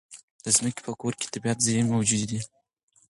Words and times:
د 0.43 0.45
ځمکې 0.57 0.81
په 0.87 0.91
کوره 0.99 1.15
کې 1.19 1.31
طبیعي 1.33 1.61
زېرمې 1.65 1.89
موجودې 1.95 2.27
وي. 2.39 2.45